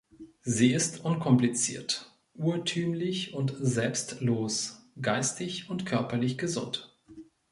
[0.41, 6.97] Sie ist unkompliziert, urtümlich und selbstlos, geistig und körperlich gesund.